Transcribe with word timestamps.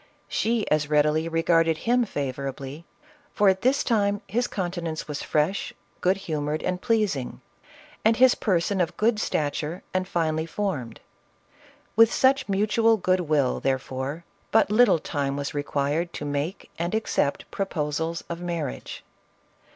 She 0.27 0.67
as 0.71 0.89
readily 0.89 1.29
regarded 1.29 1.77
him 1.85 2.05
favorably, 2.05 2.85
for 3.35 3.49
at 3.49 3.61
this 3.61 3.83
time 3.83 4.21
his 4.27 4.47
countenance 4.47 5.07
was 5.07 5.21
fresh, 5.21 5.75
good 5.99 6.17
humored 6.17 6.63
and 6.63 6.81
pleasing, 6.81 7.39
and 8.03 8.17
his 8.17 8.33
person 8.33 8.81
of 8.81 8.97
good 8.97 9.19
stature 9.19 9.83
and 9.93 10.07
finely 10.07 10.47
formed. 10.47 11.01
With 11.95 12.11
such 12.11 12.49
mutual 12.49 12.97
good 12.97 13.19
will, 13.19 13.59
therefore, 13.59 14.25
but 14.49 14.71
little 14.71 14.97
time 14.97 15.37
was 15.37 15.53
required 15.53 16.13
to 16.13 16.25
make 16.25 16.71
and 16.79 16.95
accept 16.95 17.51
proposals 17.51 18.23
of 18.27 18.41
marriage. 18.41 19.03